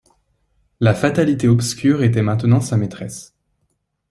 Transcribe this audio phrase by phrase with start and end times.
[0.79, 3.35] La fatalité obscure était maintenant sa maîtresse.